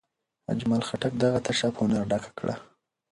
اجمل 0.53 0.81
خټک 0.87 1.13
دغه 1.23 1.39
تشه 1.45 1.67
په 1.75 1.79
هنر 1.85 2.03
ډکه 2.11 2.31
کړه. 2.39 2.55